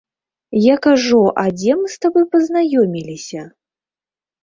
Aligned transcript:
Я 0.73 0.77
кажу, 0.85 1.19
а 1.43 1.45
дзе 1.59 1.77
мы 1.83 1.93
з 1.99 2.01
табой 2.07 2.25
пазнаёміліся? 2.35 3.49